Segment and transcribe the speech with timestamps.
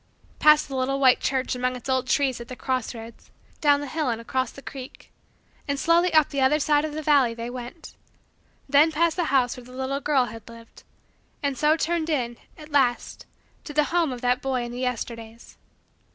[0.39, 3.87] Past the little white church among its old trees at the cross roads; down the
[3.87, 5.11] hill and across the creek;
[5.67, 7.93] and slowly up the other side of the valley they went:
[8.67, 10.81] then past the house where the little girl had lived;
[11.43, 13.27] and so turned in, at last,
[13.63, 15.59] to the home of that boy in the Yesterdays.